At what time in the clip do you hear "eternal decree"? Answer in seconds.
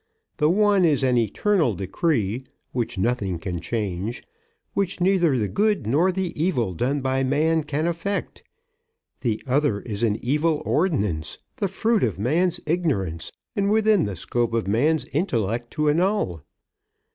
1.19-2.43